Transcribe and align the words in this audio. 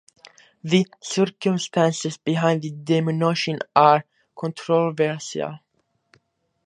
The 0.63 0.87
circumstances 0.99 2.17
behind 2.17 2.63
his 2.63 2.71
demotion 2.73 3.59
are 3.75 4.03
controversial. 4.35 5.59